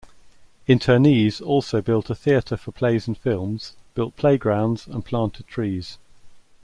Internees 0.67 1.39
also 1.45 1.79
built 1.79 2.09
a 2.09 2.15
theater 2.15 2.57
for 2.57 2.71
plays 2.71 3.07
and 3.07 3.15
films, 3.15 3.77
built 3.93 4.15
playgrounds, 4.15 4.87
and 4.87 5.05
planted 5.05 5.45
trees. 5.45 5.99